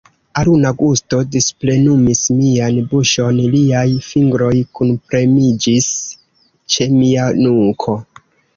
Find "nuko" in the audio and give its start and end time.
7.45-7.99